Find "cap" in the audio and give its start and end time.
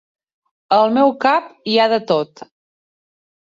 1.25-1.51